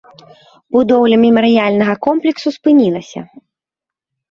Будоўля 0.75 1.19
мемарыяльнага 1.25 1.95
комплексу 2.07 2.47
спынілася. 2.59 3.21